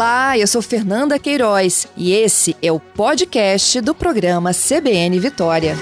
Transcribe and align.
Olá, 0.00 0.38
eu 0.38 0.46
sou 0.46 0.62
Fernanda 0.62 1.18
Queiroz 1.18 1.86
e 1.94 2.14
esse 2.14 2.56
é 2.62 2.72
o 2.72 2.80
podcast 2.80 3.82
do 3.82 3.94
programa 3.94 4.50
CBN 4.50 5.20
Vitória. 5.20 5.74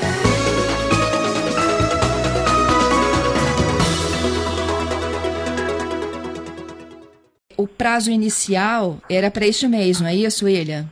O 7.56 7.68
prazo 7.68 8.10
inicial 8.10 8.98
era 9.08 9.30
para 9.30 9.46
este 9.46 9.68
mês, 9.68 10.00
não 10.00 10.08
é 10.08 10.16
isso, 10.16 10.46
William? 10.46 10.86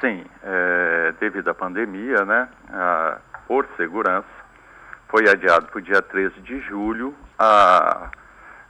Sim, 0.00 0.24
é, 0.42 1.14
devido 1.20 1.46
à 1.50 1.54
pandemia, 1.54 2.24
né, 2.24 2.48
a, 2.68 3.18
por 3.46 3.64
segurança, 3.76 4.26
foi 5.08 5.28
adiado 5.28 5.66
para 5.66 5.78
o 5.78 5.82
dia 5.82 6.02
13 6.02 6.40
de 6.40 6.58
julho 6.62 7.14
a, 7.38 8.10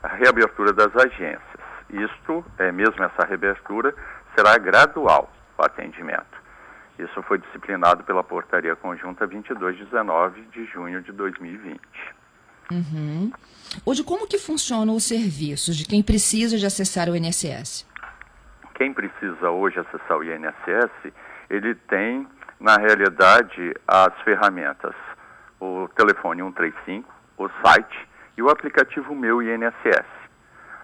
a 0.03 0.07
reabertura 0.09 0.71
das 0.71 0.95
agências. 0.95 1.52
Isto, 1.93 2.43
é, 2.57 2.71
mesmo 2.71 3.03
essa 3.03 3.23
reabertura, 3.25 3.93
será 4.35 4.57
gradual 4.57 5.31
o 5.55 5.61
atendimento. 5.61 6.41
Isso 6.97 7.21
foi 7.23 7.37
disciplinado 7.37 8.03
pela 8.03 8.23
Portaria 8.23 8.75
Conjunta 8.75 9.27
2219 9.27 10.41
de 10.51 10.65
junho 10.65 11.01
de 11.01 11.11
2020. 11.11 11.79
Uhum. 12.71 13.31
Hoje, 13.85 14.03
como 14.03 14.27
que 14.27 14.39
funcionam 14.39 14.95
os 14.95 15.03
serviços 15.03 15.75
de 15.75 15.85
quem 15.85 16.01
precisa 16.01 16.57
de 16.57 16.65
acessar 16.65 17.09
o 17.09 17.15
INSS? 17.15 17.85
Quem 18.73 18.91
precisa 18.91 19.51
hoje 19.51 19.79
acessar 19.79 20.17
o 20.17 20.23
INSS, 20.23 21.13
ele 21.49 21.75
tem, 21.75 22.27
na 22.59 22.77
realidade, 22.77 23.75
as 23.87 24.19
ferramentas, 24.23 24.95
o 25.59 25.87
telefone 25.95 26.41
135, 26.41 27.13
o 27.37 27.49
site 27.63 28.09
e 28.35 28.41
o 28.41 28.49
aplicativo 28.49 29.15
Meu 29.15 29.41
INSS. 29.41 30.22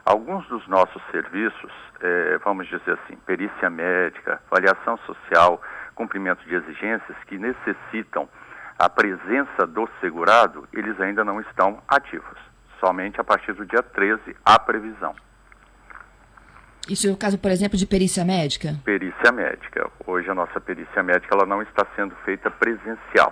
Alguns 0.09 0.43
dos 0.47 0.67
nossos 0.67 0.99
serviços, 1.11 1.71
é, 2.01 2.39
vamos 2.43 2.67
dizer 2.67 2.97
assim, 3.03 3.15
perícia 3.27 3.69
médica, 3.69 4.41
avaliação 4.49 4.97
social, 5.05 5.61
cumprimento 5.93 6.43
de 6.45 6.55
exigências 6.55 7.15
que 7.27 7.37
necessitam 7.37 8.27
a 8.79 8.89
presença 8.89 9.67
do 9.67 9.87
segurado, 10.01 10.67
eles 10.73 10.99
ainda 10.99 11.23
não 11.23 11.39
estão 11.39 11.79
ativos. 11.87 12.39
Somente 12.79 13.21
a 13.21 13.23
partir 13.23 13.53
do 13.53 13.63
dia 13.67 13.83
13 13.83 14.35
há 14.43 14.57
previsão. 14.57 15.13
Isso 16.89 17.07
é 17.07 17.11
o 17.11 17.15
caso, 17.15 17.37
por 17.37 17.51
exemplo, 17.51 17.77
de 17.77 17.85
perícia 17.85 18.25
médica? 18.25 18.79
Perícia 18.83 19.31
médica. 19.31 19.91
Hoje 20.07 20.27
a 20.27 20.33
nossa 20.33 20.59
perícia 20.59 21.03
médica 21.03 21.35
ela 21.35 21.45
não 21.45 21.61
está 21.61 21.85
sendo 21.95 22.15
feita 22.25 22.49
presencial. 22.49 23.31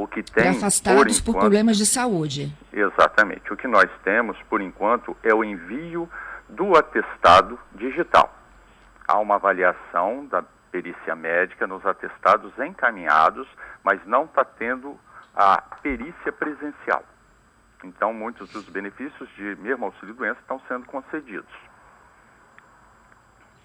O 0.00 0.06
que 0.06 0.22
tem 0.22 0.50
afastados 0.50 1.02
por, 1.02 1.10
enquanto, 1.10 1.24
por 1.24 1.40
problemas 1.40 1.76
de 1.76 1.84
saúde. 1.84 2.56
Exatamente. 2.72 3.52
O 3.52 3.56
que 3.56 3.66
nós 3.66 3.90
temos, 4.04 4.40
por 4.48 4.60
enquanto, 4.60 5.16
é 5.24 5.34
o 5.34 5.42
envio 5.42 6.08
do 6.48 6.78
atestado 6.78 7.58
digital. 7.74 8.32
Há 9.08 9.18
uma 9.18 9.34
avaliação 9.34 10.24
da 10.26 10.44
perícia 10.70 11.16
médica 11.16 11.66
nos 11.66 11.84
atestados 11.84 12.52
encaminhados, 12.60 13.48
mas 13.82 13.98
não 14.06 14.24
está 14.26 14.44
tendo 14.44 14.96
a 15.34 15.60
perícia 15.82 16.30
presencial. 16.30 17.02
Então, 17.82 18.12
muitos 18.12 18.48
dos 18.50 18.68
benefícios 18.68 19.28
de 19.34 19.56
mesmo 19.56 19.86
auxílio-doença 19.86 20.38
estão 20.40 20.60
sendo 20.68 20.86
concedidos. 20.86 21.52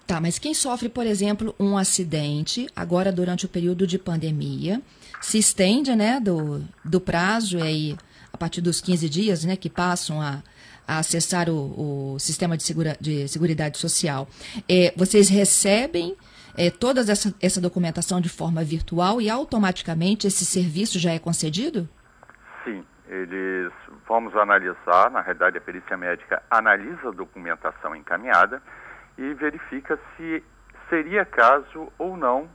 Tá, 0.06 0.20
mas 0.20 0.38
quem 0.38 0.52
sofre, 0.52 0.88
por 0.88 1.06
exemplo, 1.06 1.54
um 1.58 1.78
acidente, 1.78 2.68
agora 2.76 3.10
durante 3.10 3.46
o 3.46 3.48
período 3.48 3.86
de 3.86 3.98
pandemia, 3.98 4.82
se 5.20 5.38
estende, 5.38 5.96
né, 5.96 6.20
do, 6.20 6.62
do 6.84 7.00
prazo, 7.00 7.62
aí, 7.62 7.96
a 8.30 8.36
partir 8.36 8.60
dos 8.60 8.82
15 8.82 9.08
dias, 9.08 9.44
né, 9.44 9.56
que 9.56 9.70
passam 9.70 10.20
a, 10.20 10.42
a 10.86 10.98
acessar 10.98 11.48
o, 11.48 12.14
o 12.14 12.18
sistema 12.18 12.54
de, 12.54 12.62
segura, 12.64 12.96
de 13.00 13.26
seguridade 13.28 13.78
social. 13.78 14.28
É, 14.68 14.92
vocês 14.94 15.30
recebem 15.30 16.14
é, 16.54 16.70
toda 16.70 17.00
essa, 17.00 17.34
essa 17.40 17.60
documentação 17.60 18.20
de 18.20 18.28
forma 18.28 18.62
virtual 18.62 19.22
e 19.22 19.30
automaticamente 19.30 20.26
esse 20.26 20.44
serviço 20.44 20.98
já 20.98 21.12
é 21.12 21.18
concedido? 21.18 21.88
Sim, 22.62 22.84
eles 23.08 23.72
vamos 24.06 24.36
analisar, 24.36 25.10
na 25.10 25.22
realidade 25.22 25.56
a 25.56 25.62
perícia 25.62 25.96
médica 25.96 26.42
analisa 26.50 27.08
a 27.08 27.12
documentação 27.12 27.96
encaminhada 27.96 28.60
e 29.16 29.34
verifica 29.34 29.98
se 30.16 30.42
seria 30.88 31.24
caso 31.24 31.92
ou 31.98 32.16
não, 32.16 32.48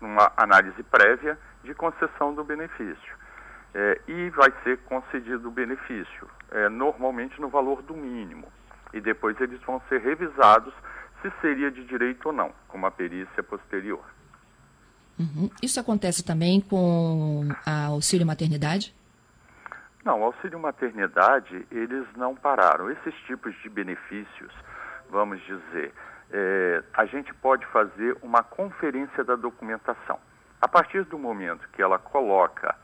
numa 0.00 0.32
análise 0.36 0.82
prévia, 0.84 1.38
de 1.62 1.74
concessão 1.74 2.34
do 2.34 2.44
benefício. 2.44 3.16
É, 3.74 4.00
e 4.08 4.30
vai 4.30 4.52
ser 4.62 4.78
concedido 4.84 5.48
o 5.48 5.50
benefício, 5.50 6.28
é, 6.50 6.68
normalmente 6.68 7.40
no 7.40 7.48
valor 7.48 7.82
do 7.82 7.94
mínimo. 7.94 8.46
E 8.92 9.00
depois 9.00 9.38
eles 9.40 9.60
vão 9.62 9.82
ser 9.88 10.00
revisados 10.00 10.72
se 11.20 11.30
seria 11.40 11.70
de 11.70 11.84
direito 11.84 12.26
ou 12.26 12.32
não, 12.32 12.52
com 12.68 12.78
uma 12.78 12.90
perícia 12.90 13.42
posterior. 13.42 14.04
Uhum. 15.18 15.50
Isso 15.62 15.80
acontece 15.80 16.24
também 16.24 16.60
com 16.60 17.48
a 17.64 17.86
auxílio 17.86 18.26
maternidade? 18.26 18.94
Não, 20.04 20.22
auxílio 20.22 20.58
maternidade, 20.58 21.66
eles 21.70 22.06
não 22.16 22.34
pararam. 22.34 22.90
Esses 22.90 23.14
tipos 23.26 23.54
de 23.62 23.68
benefícios, 23.68 24.52
vamos 25.10 25.40
dizer, 25.42 25.92
é, 26.30 26.82
a 26.94 27.04
gente 27.04 27.32
pode 27.34 27.64
fazer 27.66 28.16
uma 28.22 28.42
conferência 28.42 29.24
da 29.24 29.36
documentação. 29.36 30.18
A 30.60 30.68
partir 30.68 31.04
do 31.04 31.18
momento 31.18 31.68
que 31.70 31.82
ela 31.82 31.98
coloca 31.98 32.74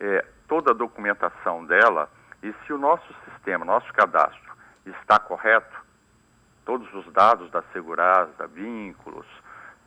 é, 0.00 0.24
toda 0.48 0.72
a 0.72 0.74
documentação 0.74 1.64
dela, 1.64 2.10
e 2.42 2.52
se 2.64 2.72
o 2.72 2.78
nosso 2.78 3.14
sistema, 3.24 3.64
nosso 3.64 3.92
cadastro 3.92 4.52
está 4.84 5.18
correto, 5.18 5.80
todos 6.64 6.92
os 6.94 7.10
dados 7.12 7.50
da 7.50 7.62
segurada, 7.72 8.46
vínculos, 8.48 9.26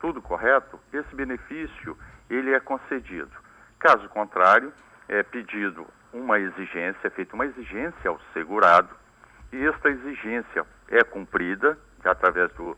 tudo 0.00 0.20
correto, 0.22 0.80
esse 0.92 1.14
benefício 1.14 1.96
ele 2.28 2.52
é 2.52 2.60
concedido. 2.60 3.30
Caso 3.78 4.08
contrário, 4.08 4.72
é 5.08 5.22
pedido 5.22 5.86
uma 6.12 6.38
exigência, 6.38 7.06
é 7.06 7.10
feita 7.10 7.34
uma 7.34 7.46
exigência 7.46 8.10
ao 8.10 8.18
segurado, 8.32 8.88
e 9.52 9.64
esta 9.64 9.88
exigência 9.88 10.66
é 10.88 11.02
cumprida 11.04 11.78
através 12.04 12.52
do, 12.52 12.76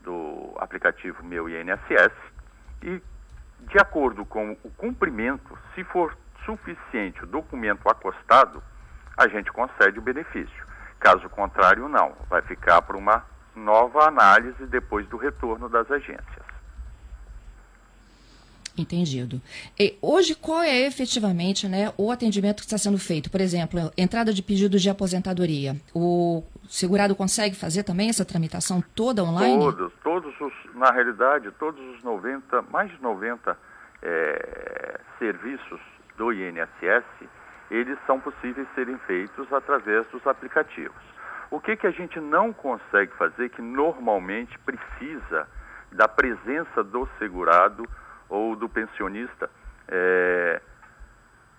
do 0.00 0.54
aplicativo 0.58 1.22
Meu 1.24 1.48
INSS, 1.48 2.12
e 2.82 3.02
de 3.60 3.78
acordo 3.78 4.24
com 4.24 4.56
o 4.62 4.70
cumprimento, 4.70 5.58
se 5.74 5.82
for 5.84 6.16
suficiente 6.44 7.24
o 7.24 7.26
documento 7.26 7.88
acostado, 7.88 8.62
a 9.16 9.26
gente 9.28 9.50
concede 9.52 9.98
o 9.98 10.02
benefício. 10.02 10.66
Caso 11.00 11.28
contrário, 11.28 11.88
não. 11.88 12.14
Vai 12.28 12.42
ficar 12.42 12.82
para 12.82 12.96
uma 12.96 13.24
nova 13.54 14.06
análise 14.06 14.66
depois 14.66 15.06
do 15.08 15.16
retorno 15.16 15.68
das 15.68 15.90
agências. 15.90 16.37
Entendido. 18.80 19.40
E 19.78 19.96
hoje, 20.00 20.34
qual 20.34 20.62
é 20.62 20.86
efetivamente 20.86 21.68
né, 21.68 21.92
o 21.96 22.10
atendimento 22.10 22.56
que 22.56 22.66
está 22.66 22.78
sendo 22.78 22.98
feito? 22.98 23.30
Por 23.30 23.40
exemplo, 23.40 23.90
entrada 23.96 24.32
de 24.32 24.42
pedidos 24.42 24.82
de 24.82 24.90
aposentadoria. 24.90 25.76
O 25.94 26.42
segurado 26.68 27.14
consegue 27.14 27.56
fazer 27.56 27.82
também 27.82 28.08
essa 28.08 28.24
tramitação 28.24 28.82
toda 28.94 29.22
online? 29.24 29.58
Todos, 29.58 29.92
todos 30.02 30.40
os, 30.40 30.52
na 30.74 30.90
realidade, 30.90 31.50
todos 31.58 31.80
os 31.96 32.02
90, 32.02 32.62
mais 32.70 32.90
de 32.90 33.02
90 33.02 33.56
é, 34.02 35.00
serviços 35.18 35.80
do 36.16 36.32
INSS, 36.32 37.04
eles 37.70 37.98
são 38.06 38.20
possíveis 38.20 38.66
serem 38.74 38.98
feitos 39.06 39.52
através 39.52 40.06
dos 40.08 40.26
aplicativos. 40.26 40.96
O 41.50 41.60
que, 41.60 41.76
que 41.76 41.86
a 41.86 41.90
gente 41.90 42.20
não 42.20 42.52
consegue 42.52 43.12
fazer, 43.16 43.48
que 43.50 43.62
normalmente 43.62 44.58
precisa 44.60 45.48
da 45.92 46.06
presença 46.06 46.84
do 46.84 47.08
segurado 47.18 47.84
ou 48.28 48.54
do 48.56 48.68
pensionista 48.68 49.50
é, 49.88 50.60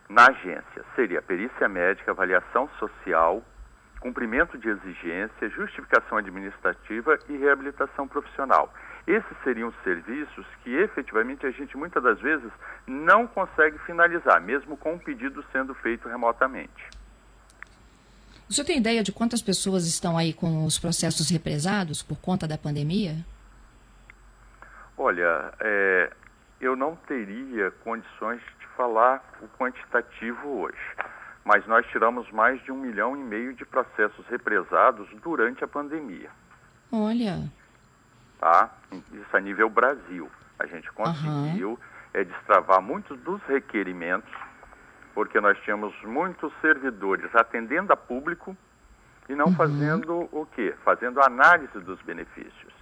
na 0.08 0.28
agência, 0.28 0.84
seria 0.96 1.22
perícia 1.22 1.68
médica, 1.70 2.12
avaliação 2.12 2.70
social, 2.80 3.44
cumprimento 4.00 4.58
de 4.58 4.70
exigência, 4.70 5.50
justificação 5.50 6.18
administrativa 6.18 7.20
e 7.28 7.38
reabilitação 7.38 8.08
profissional. 8.08 8.74
Esses 9.06 9.38
seriam 9.44 9.74
serviços 9.84 10.46
que 10.64 10.76
efetivamente 10.76 11.46
a 11.46 11.52
gente 11.52 11.76
muitas 11.76 12.02
das 12.02 12.20
vezes 12.20 12.52
não 12.88 13.28
consegue 13.28 13.78
finalizar, 13.80 14.42
mesmo 14.42 14.78
com 14.78 14.96
o 14.96 15.00
pedido 15.00 15.44
sendo 15.52 15.74
feito 15.76 16.08
remotamente. 16.08 16.90
O 18.50 18.54
senhor 18.54 18.66
tem 18.66 18.78
ideia 18.78 19.04
de 19.04 19.12
quantas 19.12 19.44
pessoas 19.44 19.86
estão 19.86 20.18
aí 20.18 20.34
com 20.34 20.66
os 20.66 20.80
processos 20.80 21.30
represados 21.30 22.02
por 22.02 22.18
conta 22.20 22.48
da 22.48 22.58
pandemia? 22.58 23.16
Olha, 24.98 25.54
é, 25.60 26.12
eu 26.60 26.76
não 26.76 26.96
teria 26.96 27.72
condições 27.84 28.42
de 28.60 28.68
falar 28.76 29.24
o 29.42 29.48
quantitativo 29.58 30.48
hoje 30.48 30.96
mas 31.50 31.66
nós 31.66 31.84
tiramos 31.88 32.30
mais 32.32 32.62
de 32.64 32.72
um 32.72 32.78
milhão 32.78 33.18
e 33.18 33.20
meio 33.20 33.56
de 33.56 33.66
processos 33.66 34.24
represados 34.28 35.10
durante 35.24 35.64
a 35.64 35.68
pandemia. 35.68 36.30
Olha. 36.92 37.50
Tá? 38.40 38.70
Isso 39.12 39.36
a 39.36 39.40
nível 39.40 39.68
Brasil. 39.68 40.30
A 40.60 40.68
gente 40.68 40.92
conseguiu 40.92 41.70
uhum. 41.72 41.78
é, 42.14 42.24
destravar 42.24 42.80
muitos 42.84 43.20
dos 43.22 43.42
requerimentos, 43.48 44.32
porque 45.16 45.42
nós 45.42 45.58
tínhamos 45.62 45.92
muitos 46.04 46.54
servidores 46.62 47.34
atendendo 47.34 47.92
a 47.94 47.98
público 47.98 48.56
e 49.28 49.34
não 49.34 49.48
uhum. 49.48 49.56
fazendo 49.56 50.30
o 50.32 50.48
quê? 50.54 50.76
Fazendo 50.84 51.20
análise 51.20 51.80
dos 51.80 52.00
benefícios. 52.04 52.74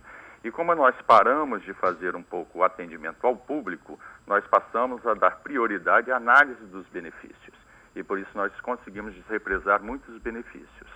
E 0.48 0.52
como 0.52 0.74
nós 0.74 0.96
paramos 1.06 1.62
de 1.66 1.74
fazer 1.74 2.16
um 2.16 2.24
pouco 2.24 2.60
o 2.60 2.64
atendimento 2.64 3.28
ao 3.28 3.36
público, 3.36 4.00
nós 4.26 4.46
passamos 4.48 5.06
a 5.06 5.14
dar 5.14 5.32
prioridade 5.44 6.10
à 6.10 6.16
análise 6.16 6.64
dos 6.68 6.88
benefícios. 6.88 7.54
E 7.94 8.02
por 8.02 8.18
isso 8.18 8.30
nós 8.34 8.50
conseguimos 8.62 9.14
represar 9.30 9.84
muitos 9.84 10.18
benefícios. 10.22 10.90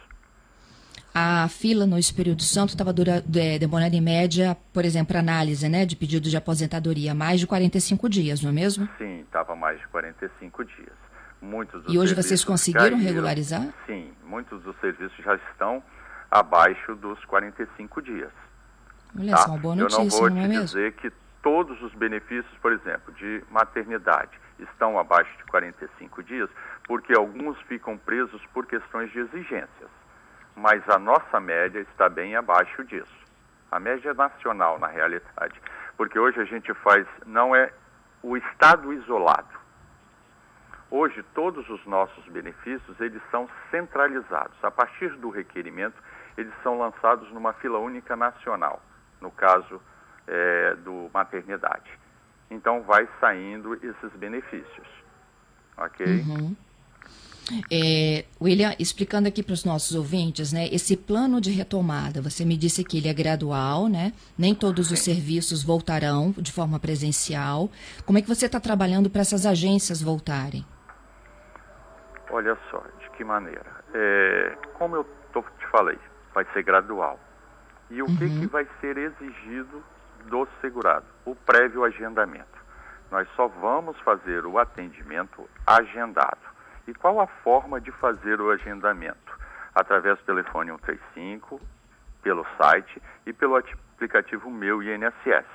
A 1.13 1.49
fila 1.49 1.85
no 1.85 1.97
Espírito 1.97 2.43
Santo 2.43 2.69
estava 2.69 2.91
é, 3.35 3.59
demorando 3.59 3.93
em 3.93 3.99
média, 3.99 4.55
por 4.71 4.85
exemplo, 4.85 5.17
análise 5.17 5.67
né, 5.67 5.85
de 5.85 5.97
pedido 5.97 6.29
de 6.29 6.37
aposentadoria, 6.37 7.13
mais 7.13 7.41
de 7.41 7.45
45 7.45 8.07
dias, 8.07 8.41
não 8.41 8.51
é 8.51 8.53
mesmo? 8.53 8.87
Sim, 8.97 9.19
estava 9.19 9.53
mais 9.53 9.77
de 9.81 9.87
45 9.89 10.63
dias. 10.63 10.95
Muitos 11.41 11.83
e 11.89 11.99
hoje 11.99 12.15
vocês 12.15 12.45
conseguiram 12.45 12.91
caíram, 12.91 12.99
regularizar? 12.99 13.67
Sim, 13.85 14.13
muitos 14.23 14.63
dos 14.63 14.79
serviços 14.79 15.17
já 15.25 15.35
estão 15.35 15.83
abaixo 16.29 16.95
dos 16.95 17.25
45 17.25 18.01
dias. 18.01 18.31
Olha 19.17 19.31
tá? 19.31 19.37
só, 19.37 19.57
boa 19.57 19.75
notícia, 19.75 20.01
Eu 20.01 20.05
não 20.05 20.09
vou 20.09 20.29
não 20.29 20.49
te 20.49 20.55
é 20.55 20.61
dizer 20.61 20.93
que 20.93 21.11
todos 21.41 21.81
os 21.81 21.93
benefícios, 21.93 22.57
por 22.61 22.71
exemplo, 22.71 23.13
de 23.13 23.43
maternidade 23.49 24.31
estão 24.59 24.97
abaixo 24.97 25.35
de 25.37 25.43
45 25.45 26.23
dias, 26.23 26.49
porque 26.85 27.13
alguns 27.13 27.59
ficam 27.63 27.97
presos 27.97 28.41
por 28.53 28.65
questões 28.65 29.11
de 29.11 29.19
exigências. 29.19 29.89
Mas 30.55 30.87
a 30.89 30.99
nossa 30.99 31.39
média 31.39 31.79
está 31.79 32.07
bem 32.07 32.35
abaixo 32.35 32.83
disso. 32.83 33.21
A 33.71 33.79
média 33.79 34.13
nacional, 34.13 34.79
na 34.79 34.87
realidade. 34.87 35.59
Porque 35.97 36.19
hoje 36.19 36.39
a 36.39 36.45
gente 36.45 36.73
faz, 36.75 37.07
não 37.25 37.55
é 37.55 37.71
o 38.21 38.37
Estado 38.37 38.93
isolado. 38.93 39.61
Hoje, 40.89 41.23
todos 41.33 41.67
os 41.69 41.85
nossos 41.85 42.25
benefícios, 42.27 42.99
eles 42.99 43.21
são 43.31 43.49
centralizados. 43.71 44.61
A 44.61 44.69
partir 44.69 45.09
do 45.17 45.29
requerimento, 45.29 45.95
eles 46.37 46.53
são 46.61 46.77
lançados 46.77 47.31
numa 47.31 47.53
fila 47.53 47.79
única 47.79 48.15
nacional 48.15 48.81
no 49.21 49.31
caso 49.31 49.81
é, 50.27 50.75
do 50.83 51.09
maternidade. 51.13 51.89
Então, 52.49 52.81
vai 52.81 53.07
saindo 53.19 53.75
esses 53.75 54.11
benefícios. 54.17 54.87
Ok? 55.77 56.05
Uhum. 56.05 56.55
É, 57.71 58.25
William, 58.41 58.73
explicando 58.79 59.27
aqui 59.27 59.43
para 59.43 59.53
os 59.53 59.65
nossos 59.65 59.95
ouvintes, 59.95 60.53
né, 60.53 60.67
esse 60.71 60.95
plano 60.95 61.41
de 61.41 61.51
retomada, 61.51 62.21
você 62.21 62.45
me 62.45 62.55
disse 62.55 62.83
que 62.83 62.97
ele 62.97 63.09
é 63.09 63.13
gradual, 63.13 63.87
né? 63.87 64.13
Nem 64.37 64.53
todos 64.53 64.87
Sim. 64.87 64.93
os 64.93 64.99
serviços 65.01 65.63
voltarão 65.63 66.33
de 66.37 66.51
forma 66.51 66.79
presencial. 66.79 67.69
Como 68.05 68.17
é 68.17 68.21
que 68.21 68.27
você 68.27 68.45
está 68.45 68.59
trabalhando 68.59 69.09
para 69.09 69.21
essas 69.21 69.45
agências 69.45 70.01
voltarem? 70.01 70.65
Olha 72.29 72.57
só, 72.69 72.81
de 72.99 73.09
que 73.17 73.23
maneira? 73.23 73.65
É, 73.93 74.55
como 74.77 74.95
eu 74.95 75.03
tô, 75.33 75.41
te 75.41 75.67
falei, 75.71 75.97
vai 76.33 76.45
ser 76.53 76.63
gradual. 76.63 77.19
E 77.91 78.01
o 78.01 78.05
uhum. 78.05 78.15
que, 78.15 78.39
que 78.39 78.47
vai 78.47 78.65
ser 78.79 78.97
exigido 78.97 79.83
do 80.27 80.47
segurado? 80.61 81.05
O 81.25 81.35
prévio 81.35 81.83
agendamento. 81.83 82.47
Nós 83.11 83.27
só 83.35 83.47
vamos 83.47 83.99
fazer 83.99 84.45
o 84.45 84.57
atendimento 84.57 85.47
agendado. 85.67 86.39
E 86.87 86.93
qual 86.93 87.19
a 87.19 87.27
forma 87.27 87.81
de 87.81 87.91
fazer 87.91 88.39
o 88.39 88.49
agendamento? 88.49 89.37
Através 89.75 90.17
do 90.19 90.25
telefone 90.25 90.71
135, 90.71 91.59
pelo 92.23 92.45
site 92.57 93.01
e 93.25 93.33
pelo 93.33 93.57
aplicativo 93.57 94.49
Meu 94.49 94.81
INSS. 94.81 95.45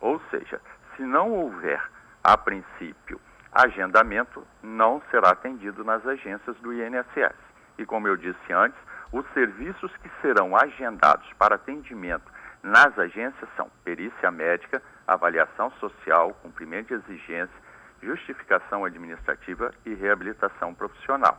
Ou 0.00 0.20
seja, 0.30 0.60
se 0.96 1.02
não 1.02 1.30
houver, 1.30 1.80
a 2.24 2.36
princípio, 2.36 3.20
agendamento, 3.52 4.44
não 4.62 5.00
será 5.12 5.30
atendido 5.30 5.84
nas 5.84 6.04
agências 6.04 6.56
do 6.56 6.72
INSS. 6.72 7.36
E 7.78 7.86
como 7.86 8.08
eu 8.08 8.16
disse 8.16 8.52
antes, 8.52 8.78
os 9.12 9.26
serviços 9.32 9.94
que 9.98 10.10
serão 10.20 10.56
agendados 10.56 11.30
para 11.34 11.56
atendimento 11.56 12.30
nas 12.62 12.96
agências 12.98 13.48
são 13.56 13.70
perícia 13.84 14.30
médica, 14.30 14.82
avaliação 15.06 15.70
social, 15.72 16.34
cumprimento 16.42 16.88
de 16.88 16.94
exigência, 16.94 17.54
justificação 18.02 18.84
administrativa 18.84 19.72
e 19.84 19.94
reabilitação 19.94 20.74
profissional. 20.74 21.38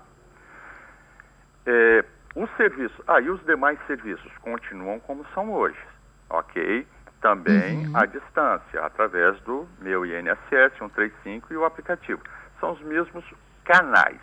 É, 1.65 2.03
os 2.35 2.49
serviços, 2.55 2.99
ah, 3.07 3.19
e 3.19 3.29
os 3.29 3.43
demais 3.45 3.79
serviços 3.87 4.31
continuam 4.39 4.99
como 4.99 5.25
são 5.33 5.51
hoje, 5.51 5.79
ok? 6.29 6.87
Também 7.21 7.87
uhum. 7.87 7.97
à 7.97 8.05
distância, 8.05 8.83
através 8.83 9.39
do 9.41 9.67
meu 9.79 10.05
INSS 10.05 10.77
135 10.77 11.53
e 11.53 11.57
o 11.57 11.65
aplicativo. 11.65 12.21
São 12.59 12.71
os 12.71 12.81
mesmos 12.81 13.23
canais, 13.63 14.19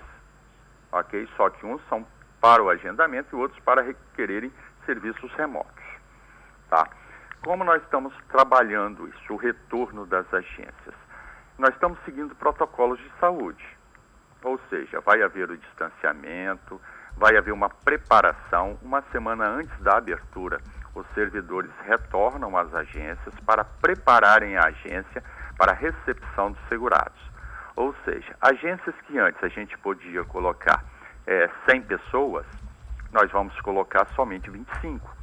ok? 0.90 1.28
Só 1.36 1.48
que 1.50 1.64
uns 1.64 1.80
são 1.88 2.04
para 2.40 2.62
o 2.62 2.70
agendamento 2.70 3.36
e 3.36 3.40
outros 3.40 3.60
para 3.62 3.82
requererem 3.82 4.52
serviços 4.86 5.32
remotos. 5.34 5.84
Tá? 6.68 6.88
Como 7.44 7.64
nós 7.64 7.82
estamos 7.82 8.12
trabalhando 8.30 9.08
isso, 9.08 9.32
o 9.32 9.36
retorno 9.36 10.06
das 10.06 10.32
agências? 10.32 10.94
Nós 11.58 11.70
estamos 11.70 11.98
seguindo 12.04 12.34
protocolos 12.34 12.98
de 12.98 13.10
saúde, 13.20 13.64
ou 14.42 14.60
seja, 14.70 15.00
vai 15.00 15.22
haver 15.22 15.50
o 15.50 15.56
distanciamento, 15.56 16.80
vai 17.16 17.36
haver 17.36 17.52
uma 17.52 17.68
preparação. 17.68 18.78
Uma 18.82 19.02
semana 19.10 19.44
antes 19.44 19.76
da 19.80 19.96
abertura, 19.96 20.60
os 20.94 21.06
servidores 21.14 21.70
retornam 21.84 22.56
às 22.56 22.72
agências 22.74 23.34
para 23.44 23.64
prepararem 23.64 24.56
a 24.56 24.66
agência 24.66 25.22
para 25.56 25.72
a 25.72 25.74
recepção 25.74 26.52
dos 26.52 26.68
segurados. 26.68 27.20
Ou 27.74 27.94
seja, 28.04 28.36
agências 28.40 28.94
que 29.06 29.18
antes 29.18 29.42
a 29.42 29.48
gente 29.48 29.76
podia 29.78 30.24
colocar 30.24 30.84
é, 31.28 31.50
100 31.68 31.82
pessoas, 31.82 32.46
nós 33.12 33.30
vamos 33.30 33.58
colocar 33.60 34.06
somente 34.14 34.48
25, 34.48 35.14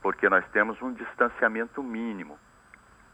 porque 0.00 0.30
nós 0.30 0.42
temos 0.50 0.80
um 0.80 0.94
distanciamento 0.94 1.82
mínimo 1.82 2.38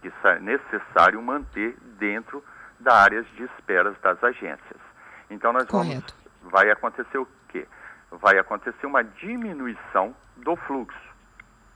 que 0.00 0.12
é 0.24 0.38
necessário 0.38 1.20
manter 1.20 1.76
dentro 1.98 2.44
da 2.78 3.02
áreas 3.02 3.26
de 3.34 3.42
espera 3.42 3.90
das 3.90 4.22
agências. 4.22 4.80
Então 5.28 5.52
nós 5.52 5.66
vamos, 5.68 6.04
vai 6.42 6.70
acontecer 6.70 7.18
o 7.18 7.26
quê? 7.48 7.66
Vai 8.12 8.38
acontecer 8.38 8.86
uma 8.86 9.02
diminuição 9.02 10.14
do 10.36 10.54
fluxo 10.54 10.96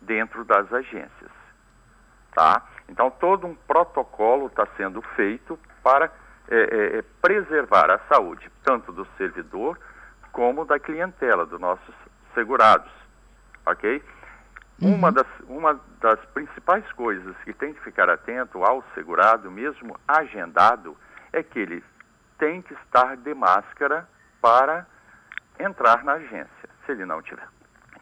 dentro 0.01 0.45
das 0.45 0.73
agências, 0.73 1.31
tá? 2.33 2.63
Então 2.89 3.11
todo 3.11 3.49
um 3.49 3.55
protocolo 3.55 4.47
está 4.47 4.65
sendo 4.77 5.03
feito 5.17 5.59
para 5.83 6.13
é, 6.49 6.57
é, 6.57 6.99
é, 6.99 7.03
preservar 7.21 7.91
a 7.91 7.99
saúde 8.09 8.49
tanto 8.63 8.93
do 8.93 9.05
servidor 9.17 9.77
como 10.33 10.65
da 10.65 10.79
clientela, 10.79 11.47
dos 11.47 11.61
nossos 11.61 11.95
segurados, 12.35 12.91
ok? 13.67 14.03
Uhum. 14.81 14.95
Uma, 14.95 15.13
das, 15.13 15.27
uma 15.47 15.81
das 16.01 16.19
principais 16.27 16.91
coisas 16.93 17.37
que 17.45 17.53
tem 17.53 17.75
que 17.75 17.81
ficar 17.81 18.09
atento 18.09 18.65
ao 18.65 18.83
segurado, 18.95 19.51
mesmo 19.51 19.99
agendado, 20.09 20.97
é 21.33 21.43
que 21.43 21.59
ele 21.59 21.85
tem 22.39 22.63
que 22.63 22.73
estar 22.73 23.17
de 23.17 23.35
máscara 23.35 24.09
para 24.41 24.87
entrar 25.59 26.03
na 26.03 26.15
agência. 26.15 26.71
Se 26.87 26.93
ele 26.93 27.05
não 27.05 27.21
tiver, 27.21 27.47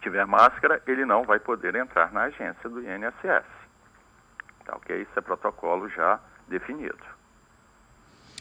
tiver 0.01 0.25
máscara, 0.25 0.81
ele 0.87 1.05
não 1.05 1.25
vai 1.25 1.41
poder 1.41 1.75
entrar 1.75 2.13
na 2.13 2.23
agência 2.25 2.69
do 2.69 2.81
INSS. 2.81 3.45
Tá, 4.65 4.77
ok? 4.77 5.03
Isso 5.03 5.19
é 5.19 5.21
protocolo 5.21 5.89
já 5.89 6.21
definido. 6.47 7.18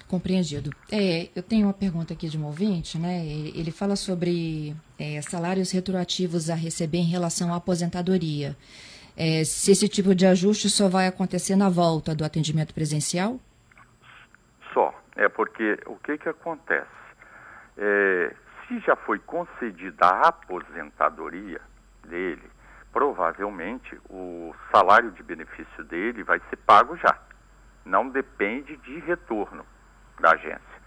Compreendido. 0.08 0.72
É, 0.90 1.30
eu 1.36 1.44
tenho 1.44 1.68
uma 1.68 1.74
pergunta 1.74 2.14
aqui 2.14 2.30
de 2.30 2.38
um 2.38 2.46
ouvinte, 2.46 2.98
né? 2.98 3.26
Ele 3.26 3.72
fala 3.72 3.98
sobre 3.98 4.74
é, 4.98 5.22
salários 5.22 5.72
retroativos 5.72 6.50
a 6.50 6.56
receber 6.56 7.00
em 7.00 7.10
relação 7.10 7.54
à 7.54 7.58
aposentadoria. 7.58 8.56
É, 9.18 9.44
se 9.44 9.72
esse 9.72 9.90
tipo 9.90 10.16
de 10.16 10.26
ajuste 10.26 10.70
só 10.70 10.88
vai 10.88 11.08
acontecer 11.08 11.58
na 11.58 11.70
volta 11.70 12.16
do 12.16 12.24
atendimento 12.24 12.74
presencial? 12.74 13.38
Só. 14.74 14.94
É 15.18 15.28
porque 15.28 15.78
o 15.88 15.98
que, 15.98 16.18
que 16.18 16.30
acontece? 16.30 16.88
É, 17.78 18.34
se 18.66 18.80
já 18.80 18.96
foi 18.96 19.20
concedida 19.20 20.06
a 20.06 20.30
aposentadoria 20.30 21.60
dele, 22.08 22.50
provavelmente 22.94 24.00
o 24.10 24.56
salário 24.72 25.12
de 25.12 25.22
benefício 25.22 25.84
dele 25.84 26.24
vai 26.24 26.40
ser 26.50 26.56
pago 26.58 26.96
já. 26.96 27.18
Não 27.84 28.08
depende 28.08 28.78
de 28.78 29.00
retorno 29.00 29.66
da 30.20 30.32
agência. 30.32 30.78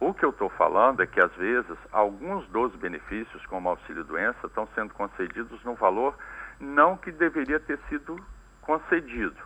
O 0.00 0.12
que 0.12 0.24
eu 0.24 0.30
estou 0.30 0.50
falando 0.50 1.02
é 1.02 1.06
que, 1.06 1.20
às 1.20 1.32
vezes, 1.34 1.78
alguns 1.92 2.46
dos 2.48 2.74
benefícios, 2.76 3.46
como 3.46 3.68
auxílio-doença, 3.68 4.46
estão 4.46 4.68
sendo 4.74 4.92
concedidos 4.92 5.62
no 5.64 5.74
valor 5.74 6.16
não 6.60 6.96
que 6.96 7.10
deveria 7.10 7.58
ter 7.60 7.78
sido 7.88 8.18
concedido, 8.60 9.40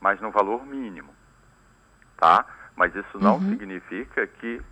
mas 0.00 0.20
no 0.20 0.30
valor 0.30 0.64
mínimo, 0.64 1.14
tá? 2.16 2.44
Mas 2.76 2.94
isso 2.94 3.18
não 3.18 3.34
uhum. 3.34 3.50
significa 3.50 4.26
que 4.26 4.62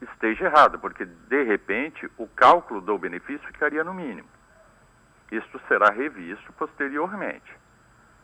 esteja 0.00 0.46
errado, 0.46 0.78
porque, 0.78 1.04
de 1.04 1.42
repente, 1.44 2.10
o 2.16 2.26
cálculo 2.26 2.80
do 2.80 2.98
benefício 2.98 3.46
ficaria 3.46 3.84
no 3.84 3.94
mínimo. 3.94 4.28
Isto 5.30 5.60
será 5.68 5.90
revisto 5.90 6.52
posteriormente, 6.54 7.56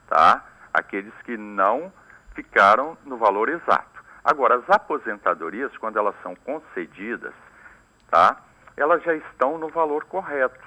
tá? 0.08 0.44
Aqueles 0.72 1.14
que 1.22 1.36
não 1.36 1.92
ficaram 2.34 2.98
no 3.04 3.16
valor 3.16 3.48
exato. 3.48 3.97
Agora, 4.28 4.56
as 4.56 4.68
aposentadorias, 4.68 5.74
quando 5.78 5.98
elas 5.98 6.14
são 6.22 6.36
concedidas, 6.36 7.32
tá? 8.10 8.36
Elas 8.76 9.02
já 9.02 9.14
estão 9.14 9.56
no 9.56 9.68
valor 9.68 10.04
correto. 10.04 10.62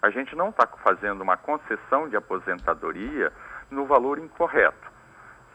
A 0.00 0.08
gente 0.08 0.34
não 0.34 0.48
está 0.48 0.66
fazendo 0.82 1.20
uma 1.20 1.36
concessão 1.36 2.08
de 2.08 2.16
aposentadoria 2.16 3.30
no 3.70 3.84
valor 3.84 4.18
incorreto. 4.18 4.90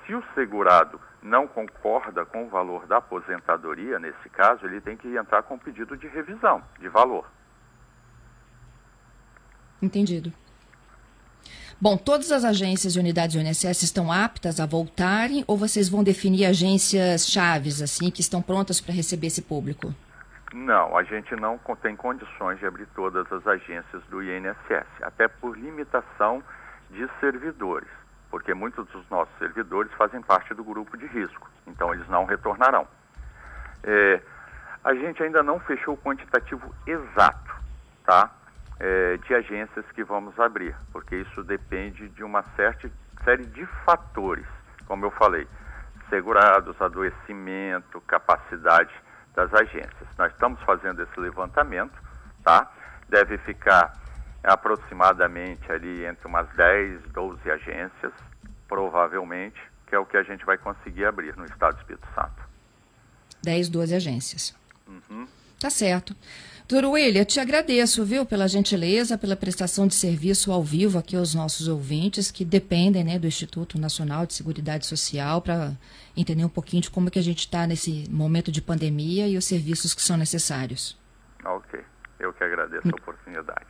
Se 0.05 0.13
o 0.13 0.23
segurado 0.35 1.01
não 1.19 1.47
concorda 1.47 2.23
com 2.23 2.45
o 2.45 2.49
valor 2.49 2.85
da 2.85 2.97
aposentadoria, 2.97 3.97
nesse 3.97 4.29
caso, 4.29 4.67
ele 4.67 4.79
tem 4.79 4.95
que 4.95 5.17
entrar 5.17 5.41
com 5.41 5.57
pedido 5.57 5.97
de 5.97 6.07
revisão 6.07 6.63
de 6.77 6.87
valor. 6.87 7.25
Entendido. 9.81 10.31
Bom, 11.79 11.95
todas 11.95 12.31
as 12.31 12.43
agências 12.43 12.95
e 12.95 12.99
unidades 12.99 13.35
do 13.35 13.41
INSS 13.41 13.83
estão 13.83 14.11
aptas 14.11 14.59
a 14.59 14.65
voltarem 14.65 15.43
ou 15.47 15.55
vocês 15.55 15.87
vão 15.87 16.03
definir 16.03 16.47
agências 16.47 17.27
chaves, 17.27 17.83
assim, 17.83 18.09
que 18.09 18.19
estão 18.19 18.41
prontas 18.41 18.81
para 18.81 18.95
receber 18.95 19.27
esse 19.27 19.43
público? 19.43 19.93
Não, 20.51 20.97
a 20.97 21.03
gente 21.03 21.35
não 21.35 21.59
tem 21.79 21.95
condições 21.95 22.57
de 22.57 22.65
abrir 22.65 22.87
todas 22.95 23.31
as 23.31 23.45
agências 23.45 24.01
do 24.09 24.23
INSS, 24.23 24.87
até 25.03 25.27
por 25.27 25.55
limitação 25.55 26.41
de 26.89 27.07
servidores, 27.19 27.89
porque 28.31 28.55
muitos 28.55 28.87
dos 28.87 29.07
nossos 29.07 29.37
servidores 29.37 29.91
fazem 29.93 30.19
parte 30.19 30.55
do 30.55 30.63
grupo 30.63 30.97
de 30.97 31.05
risco, 31.05 31.47
então 31.67 31.93
eles 31.93 32.07
não 32.09 32.25
retornarão. 32.25 32.87
É, 33.83 34.19
a 34.83 34.95
gente 34.95 35.21
ainda 35.21 35.43
não 35.43 35.59
fechou 35.59 35.93
o 35.93 35.97
quantitativo 35.97 36.73
exato, 36.87 37.53
tá? 38.03 38.31
É, 38.79 39.17
de 39.17 39.33
agências 39.33 39.85
que 39.93 40.03
vamos 40.03 40.39
abrir, 40.39 40.75
porque 40.91 41.15
isso 41.15 41.43
depende 41.43 42.09
de 42.09 42.23
uma 42.23 42.43
certa 42.55 42.89
série 43.23 43.45
de 43.47 43.65
fatores, 43.83 44.45
como 44.85 45.05
eu 45.05 45.11
falei, 45.11 45.47
segurados, 46.09 46.79
adoecimento, 46.79 47.99
capacidade 48.01 48.93
das 49.35 49.53
agências. 49.53 50.07
Nós 50.17 50.31
estamos 50.31 50.61
fazendo 50.61 51.01
esse 51.01 51.19
levantamento, 51.19 51.93
tá? 52.43 52.71
Deve 53.09 53.37
ficar 53.39 53.93
aproximadamente 54.43 55.71
ali 55.71 56.05
entre 56.05 56.27
umas 56.27 56.47
10, 56.55 57.01
12 57.11 57.51
agências, 57.51 58.13
provavelmente, 58.67 59.61
que 59.87 59.95
é 59.95 59.99
o 59.99 60.05
que 60.05 60.17
a 60.17 60.23
gente 60.23 60.45
vai 60.45 60.57
conseguir 60.57 61.05
abrir 61.05 61.35
no 61.35 61.45
Estado 61.45 61.75
do 61.75 61.79
Espírito 61.79 62.07
Santo. 62.13 62.47
10, 63.43 63.69
12 63.69 63.95
agências. 63.95 64.55
Uhum. 64.87 65.27
Tá 65.59 65.69
certo. 65.69 66.15
Doutor 66.69 66.89
William, 66.89 67.23
te 67.23 67.39
agradeço, 67.39 68.03
viu, 68.03 68.25
pela 68.25 68.45
gentileza, 68.45 69.17
pela 69.17 69.37
prestação 69.37 69.87
de 69.87 69.95
serviço 69.95 70.51
ao 70.51 70.61
vivo 70.61 70.99
aqui 70.99 71.15
aos 71.15 71.33
nossos 71.33 71.69
ouvintes 71.69 72.29
que 72.29 72.43
dependem 72.43 73.05
né, 73.05 73.17
do 73.17 73.25
Instituto 73.25 73.79
Nacional 73.79 74.25
de 74.25 74.33
Seguridade 74.33 74.85
Social 74.85 75.41
para 75.41 75.71
entender 76.15 76.43
um 76.43 76.49
pouquinho 76.49 76.81
de 76.81 76.89
como 76.89 77.07
é 77.07 77.11
que 77.11 77.19
a 77.19 77.23
gente 77.23 77.39
está 77.39 77.65
nesse 77.65 78.03
momento 78.11 78.51
de 78.51 78.61
pandemia 78.61 79.29
e 79.29 79.37
os 79.37 79.45
serviços 79.45 79.93
que 79.93 80.01
são 80.01 80.17
necessários. 80.17 80.99
Ok. 81.45 81.79
Eu 82.19 82.33
que 82.33 82.43
agradeço 82.43 82.85
a 82.85 82.95
oportunidade. 83.01 83.65